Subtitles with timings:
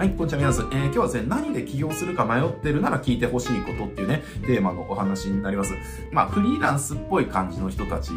[0.00, 0.70] はい、こんにちは、皆さん。
[0.72, 5.74] えー、今日はですね、何で起業するか迷ってるなら聞いてほしいことっていうね、テーマのお話になります。
[6.10, 8.10] まあ、フリーランスっぽい感じの人たち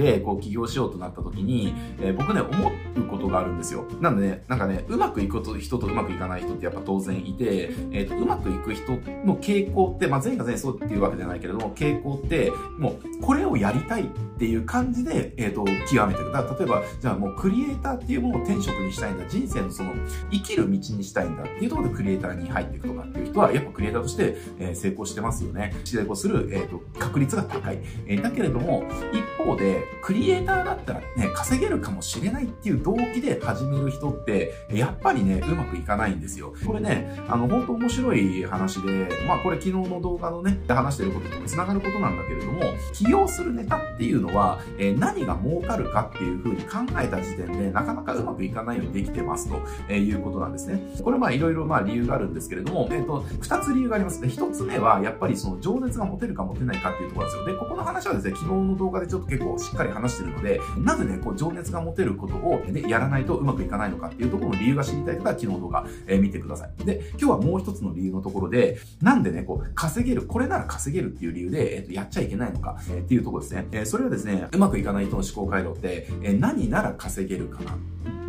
[0.00, 3.84] で、こう起業しようとなった時に、えー、僕ね、思うことがあるんですよ。
[4.00, 8.92] なんでね、なんかね、うまくいく人とうまくいかない人ってやっぱ当然いて、えっ、ー、と、うまくいく人
[9.26, 14.06] の傾向って、まあ、全員が全員そうっていうわけじゃないけれども、傾向って、もう、これをやりたいっ
[14.38, 16.32] ていう感じで、えっ、ー、と、極めてる。
[16.32, 19.26] だから例えば、じゃあもうクリエイターっていうものを転職にしたいんだ。
[19.28, 19.92] 人生のその、
[20.30, 25.74] 生きる道にしたいんだっていうところでクリエイターに入っていくとかっていう人は、やっぱクリエイターとして、えー、成功してますよね。
[25.84, 27.78] 成功する、えっ、と、確率が高い。
[28.06, 36.54] えだけれども、一方で、クリエイターだったらね、稼げるかもしれないっていう動機で始める人って、やっぱりね、うまくいかないんですよ。
[36.66, 42.60] これね、あの、本当面白い話で、まあこれ昨日の動画のね、話してることと繋がることなんだけれども、
[42.92, 50.80] 起業するネタっていうのは、えー、何が儲かるかっていう風に考えた時点で、なかなかうまくいかないようにできてますと、えいうことなんですね。
[51.02, 54.26] これまあいろいろまあ理由があるんですけれども、えっ、ー、と、二つ理由があります。
[54.26, 57.44] 一つ目は、やっぱりその情熱が持てるか持てないかっていうところですよ。
[57.46, 66.84] で、ここの話はですね、昨日の動画でちょっと結構しっかり話してるので、なぜね、こう情熱が持てることを、ね、やらないとうまくいかないのかっていうところの理由が知りたい方は昨日の動画、えー、見てください。
[66.84, 73.66] で、今日はもう一つの理由のところで、なんでね、こう、稼げる、これなら稼げるっていう理由で、えっ、ー、と、やっちゃいけないのか、えー、っていうところですね。
[73.70, 77.76] えー、それはですね、うまくいかない人の思考回路って、えー、何なら稼げるかな。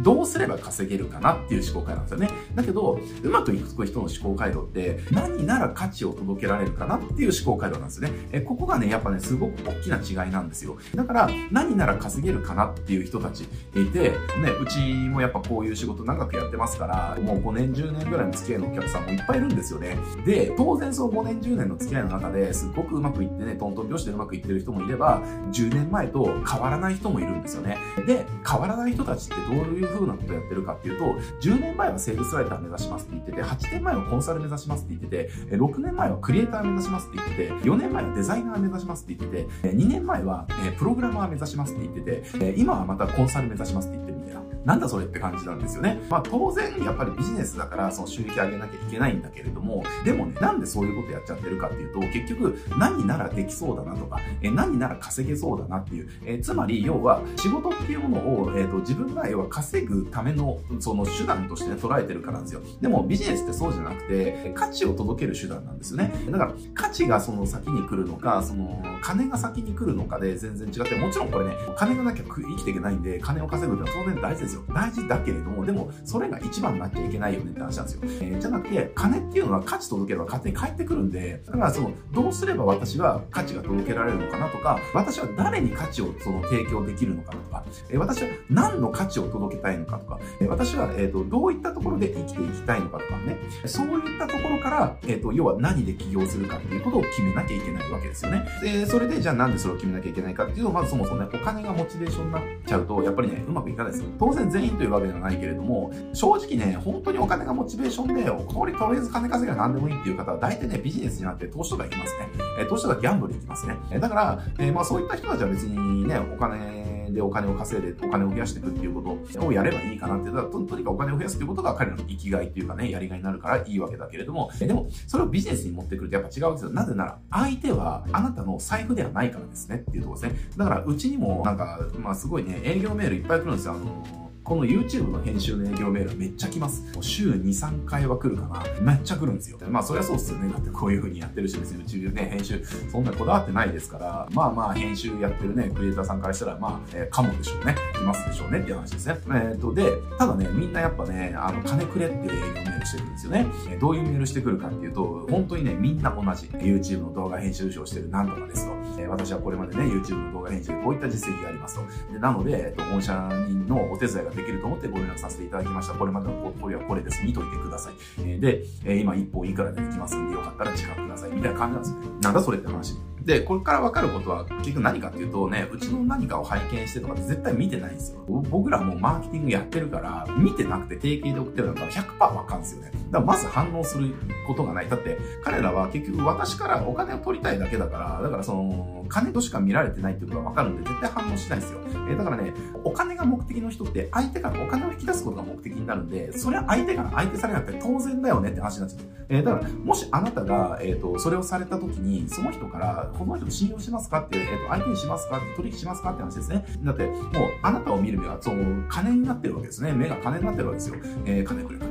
[0.02, 2.30] どうすれば稼げるかなっていう思考回路なんですよね。
[2.55, 8.16] だけど、うまくいく人の思考回路って、何なら価値を届けられるかなっていう思考回路なんですよね。
[8.31, 10.78] えここがね、やっぱね、すごく大きな違いなんですよ。
[10.95, 13.41] だから、何なら稼げるかなっていう人たち
[13.75, 14.17] いて、ね、
[14.61, 19.97] うちもやっぱこういう仕事長くやってますから、もう5年、10年ぐらいの付き合いのお客さんもいっぱいいるんですよね。
[20.25, 27.78] で、当然その5年、10年の付き合いの中ですっごくうまくいってね、トントン拍子でうまくいってる人もいれば、10年前と変わらない人もいるんですよね。
[28.08, 31.05] で、変わらない人たちってどうういう風なことやってるかっていうと、
[31.41, 44.41] 10年前はセールスライター目指しますって言ってて、8年前はコンサル目指しますって言ってて、6年前はクリエイター目指しますって言ってて、4年前はデザイナー目指しますって言ってて、2年前はプログラマー目指しますって言ってて、今はまたコンサル目指しますって言ってるみたいな。
[44.66, 46.00] なんだそれって感じなんですよね。
[46.09, 62.62] まあ当然やっぱりビジネスだからその収益上げなきゃいけないんだけれども、でもね、なんでそういうことやっちゃってるかっていうと、結局何ならできそうだなとか、え何なら稼げそうだなっていう、えつまり要は仕事っていうものを、えーと、自分が要は稼ぐためのその手段としてね、捉えてるからなんですよ。
[62.79, 66.12] でもビジネスってそうじゃなくて、価値を届ける手段なんですよね。
[66.29, 74.63] だから価値がその先に来るのか、その金が先に来るのかで全然違って、もちろんこれね、金がなきゃ生きていけないんで、金を稼ぐってのは当然大事ですよ。
[74.73, 78.01] 大事だけれども、でもそれが一番になっちゃいけないよねって話なんですよ。
[78.03, 98.46] えー、じゃなくて、金っていうのは価値届ければ勝手に返ってくるんで、だからその、どうすれば私は価値が届けられるのかなとか、私は誰に価値をその提供できるのかなとか、えー、私は何の価値を届け届けたいのかとか、私は、えっ、と、どういったところで生きていきたいのかとかね、そういったところから、えっ、と、要は何で起業するかっていうことを決めなきゃいけないわけですよね。
[98.62, 104.09] で、それで、じゃあなんでそれを決めなきゃいけないかっていうと、まずそもそもね、お金がモチベーションになっちゃうと、やっぱりね、うまくいかないですよ。
[104.19, 112.30] 当然全員というわけではないけれども、正直ね、本当にお金がモチベーションで、これとりあえず金稼ぎは何でもいいっていう方は、大体ね、ビジネスになって投資とか行きますね。
[112.59, 113.78] え投資とかギャンブル行きますね。
[114.00, 116.81] だから、えまあそういった人たちは別にね、お金
[117.13, 120.31] でお金を稼いでお金を増やしていくっていうことをやればいいかなって。
[120.31, 126.71] だととにかくお金を増やすっていうことが彼の生きがいっていうかね、やりがいになるからいいわけだけれども、でも、それをビジネスに持ってくるとやっぱ違うわけですよ。
[126.71, 130.39] なぜなら、相手はあなたの財布ではないからですねっていうところですね。
[130.57, 133.73] だから、うちにもなんか、まあすごいね、営業メールいっぱい来るんですよ。
[133.73, 136.81] あのこの YouTube の編集の営業メールはめっちゃ来ます。
[136.94, 138.63] もう週2、3回は来るかな。
[138.81, 139.59] めっちゃ来るんですよ。
[139.69, 140.52] まあそりゃそうっすよね。
[140.52, 147.75] だってこういう風にやってるしですね、うちね、編集そんなこだわってないですから、まあまあ編集やってるね、クリエイターさんからしたら、まあ、えー、かもでしょうね。
[147.94, 149.16] 来ますでしょうねっていう話ですね。
[149.30, 153.46] えっ、と、で、ただね、みんなやっぱね、あの、金くれっていう営業メールしてるんですよね。
[153.69, 156.47] えー、どういうメールしてくるかっていうと、本当にね、みんな同じ。
[156.47, 158.81] YouTube の動画編集賞してる何とかですと。
[158.97, 162.13] えー、私はこれまでね、YouTube の動画編集でこういった実績がありますと。
[162.13, 165.94] でなので、えっと、御社人のお手伝いができると思ってご連絡させていただきました。
[165.94, 167.24] これまでのポートフォリオはこれです。
[167.24, 167.94] 見といてください。
[168.19, 171.31] えで、え今一本いくらでできますんで、よかったら時間ください。
[171.31, 172.13] みたいな感じなんですよ。
[172.21, 172.98] なんだそれって話。
[173.25, 178.21] で、これから分かることは結局何かっていうとね、うちの何かを拝見してとかって絶対見てないんですよ。
[178.27, 182.91] 僕らもうマーケティングやってるから、見てなくて定型で送ってるんだから100%分かるんですよね。
[182.91, 184.13] だからまず反応する
[184.47, 184.89] ことがない。
[184.89, 191.80] だって彼らは結局私からお金を取りたいだけだから、だからその、金としか見られてないってことが分かるんで絶対反応しないですよ。
[192.10, 192.54] えー、だからね、
[192.86, 199.22] お金が目的の人って相手からお金を引き出すことが目的になるんで、それは相手から相手されなくて当然だよねって話になっちゃう。
[199.28, 206.66] えー、だからもしあなたが、えっ、ー、と、それをされた時に、その人から、この人信用しますかって、えっ、と、相手にしますかって取引しますかって話ですね。
[206.84, 207.22] だって、もう、
[207.62, 209.94] あなたを見る目は、その、金になってるわけですね。
[209.94, 210.96] 目が金になってるわけですよ。
[211.25, 211.90] え金くれ、金く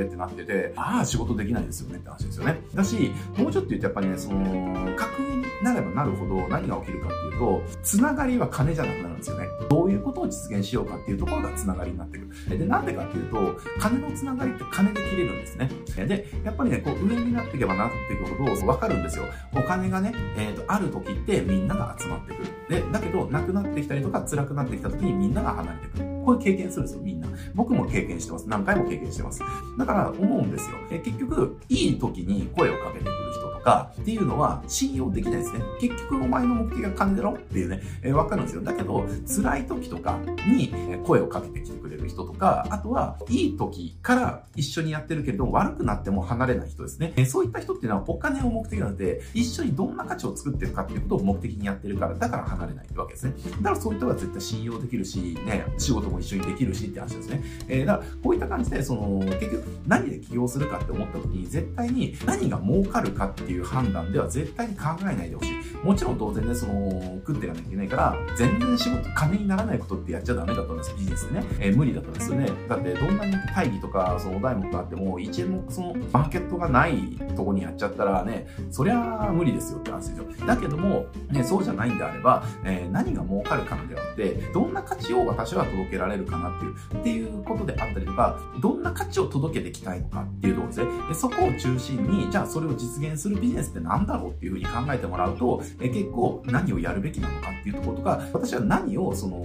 [0.00, 2.60] れ、ってなってて、ああ、仕事できないですよねって話ですよね。
[2.74, 9.46] だし、もうちょっと言うとやっぱりね、その、格上になればなるほど何が起きるかっていうと、つながりは金じゃなくなるんですよね。
[9.68, 12.58] どういうことを実現しようかっていうところがつながりになってくる。
[12.58, 15.70] で、なんでかっていうと、金のつながりって金で切れるんですね。
[16.06, 19.24] で、やっぱりね、こう上になっていけばなっていくほどわかるんですよ。
[19.54, 22.48] お金がね、えっ、ー、と、ある時ってみんなが集まってくる。
[22.68, 26.09] で、だけど、なくなってきたりとか辛くなってきた時にみんなが離れてくる。
[26.24, 27.28] こういう経験するんですよ、みんな。
[27.54, 28.48] 僕も経験してます。
[28.48, 29.40] 何回も経験してます。
[29.78, 30.76] だから思うんですよ。
[30.90, 35.60] え結局、いい時に声をかけてくる人かっていうのは信用できないですね。
[35.80, 38.62] 結局お前の目的が金だろっていうね、えー、わかるんですよ。
[38.62, 40.72] だけど、辛い時とかに
[41.04, 47.12] 声をかけてきてくれる人とか、あとは、いい時から一緒にやってるけれど、悪くなっても離れない人ですね。
[47.16, 53.34] えー、そういった人っていうのはお金を目的なので、一緒にどんな価値を作ってるかっていうことを目的にやってるから、だから離れないわけですね。
[53.60, 57.42] だからそういった人は絶対信用できるし、ね、仕事も一緒にできるしって話ですね。
[57.68, 65.60] えー、だからこういった感じで、その、結局何で起業するかって思った時に、絶対に何が儲かるかっていう判断では絶対に考えないでほしい。
[65.82, 71.46] もちろん当然ね、その、食っていかなきゃいけないから、全然仕事、金にならないことってやっちゃダメだと思いますよ、ビジネスでね。
[71.58, 72.50] えー、無理だったんですよね。
[72.68, 80.46] だって、どんなに大義とか、そのお題目があっても、1円もその、マーケットがないとこにやっちゃったらね、そりゃ無理ですよって話ですよ。
[80.46, 91.14] だけども、ね、そうじゃないんであれば、えー、何が儲かるかのであって、どんな価値を私は届けられるかなっていう、っていうことであったりとか、どんな価値を届けていきたいのかっていうところですね。
[91.14, 99.44] そこを中心に、じゃあそれを実現するビジネスって何だろうっていうふうに考えてもらうと、え結構何をやるべきなのかっていうところとか、私は何をその、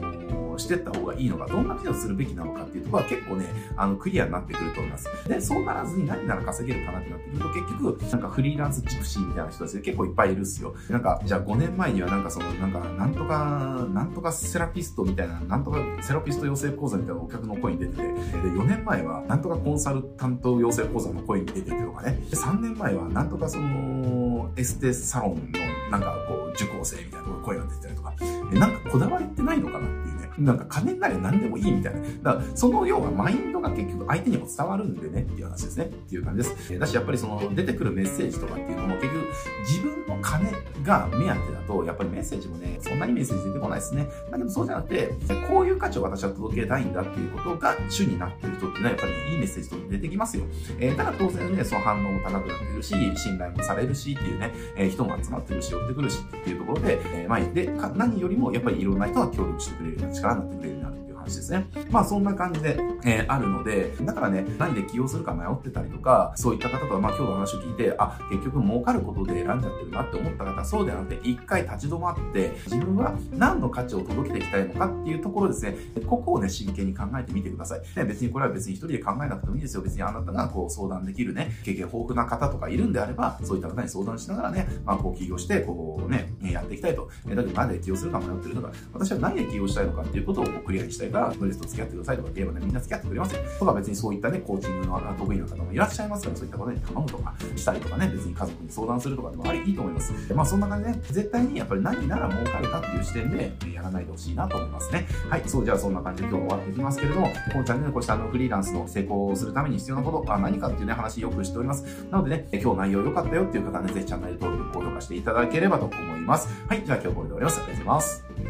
[0.60, 5.10] してった方がいいのか、どんなビジネスをするべきなのかっていうところは結構ね、あの、クリアになってくると思います。
[5.28, 10.76] で、そうならずに何なら稼げるかなってなってくると、結局、なんかフリーランスチプシーみたいな人たちで結構いっぱいいるっすよ。
[10.90, 30.30] なんか、じゃあ5年前にはなんかその、なんか、なんとか、なんとかセラピストみたいな、なんとかセラピスト養成講座みたいなお客の声に出てて、で、4年前はなんとかコンサルタント養成講座の声に出ててとかね、3年前はなんとかその、エステサロンのなんかこう、受講生みたいな声が出てたりとか、え、なんかこだわりってないのかなっていうね。
[30.38, 32.02] なんか金になり何でもいいみたいな。
[32.02, 35.86] だから、その要はマインドが結局相手にも伝わるんでねっていう話ですね。
[35.86, 36.80] っていう感じです。
[36.80, 39.26] だし、やっぱりその出てくるメッセージとかっていうのも結局
[39.68, 40.52] 自分の金
[40.86, 44.08] が目当てだと、やっぱりメッセージもね、そんなにメッセージ出てこないですね。
[44.32, 45.14] だけどそうじゃなくて、
[45.50, 50.46] こういう価値を私は届けたいんだっていうことが主になってる人っていうのはやっぱりいいメッセージと出てきますよ。
[50.80, 57.68] えー、だ当然ね、その反応も高くなってるし、信頼もされるしっていうね、えー、人も集まってるし、寄ってくるしっていうところで、えー、まあ、で、
[57.98, 61.06] 何よりもやっぱりいろんな人が協力してくれるような力になってくれるようになる。
[61.26, 61.68] 話ですね。
[61.90, 75.76] まあそんな感じで、えー、あるので、だからね、何で起用するか迷ってたりとか、そういった方とは、まあ今日の話を聞いて、あ、結局儲かることで選んじゃってるなって思った方、そうではなくて、一回立ち止まって、自分は何の価値を届けていきたいのかっていうところですね、
[76.06, 77.82] ここをね、真剣に考えてみてください。
[77.96, 79.82] ね、別にこれは別に一人で考えなくてもいいですよ。
[79.82, 87.10] 別にあなたがこう相談できるね、経験豊富な方とかいるんであれば、そういった方に相談しながらね、まあこう起業して、こうね、やっていきたいと。
[87.26, 93.42] だけど何で起業するか迷ってるのか、私は何で起業したいのかっていうことをクリアにしたいから、ノリスと付き合ってくださいとかゲームでみんな付き合ってくれますよ。
[93.60, 100.14] とか別にそういったね、コーチングの得意な方もいらっしゃいますから、そういったことに頼むとか、したりとかね、別に家族に相談するとかでもありいいと思います。
[100.34, 105.08] まあそんな感じでね、絶対にやっぱり何なら儲かるかっていう視点でやらないでほしいなと思いますね。
[105.30, 112.06] はい、そうじゃあそんな感じで今日は終わっていきますけれども、このチャンネルこうしたあのフリーランスの成功をするために必要なことは何かっていうね、話よくしております。
[112.12, 116.50] なのでね、今日内容良かったよっていう方はね、ぜひチャンネル登録、高評価していただければと思います。
[116.68, 117.62] はい、じゃあ今日これで終わります。
[117.62, 118.45] ありがとうございます。